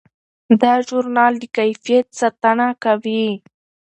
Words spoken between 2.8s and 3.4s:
کوي.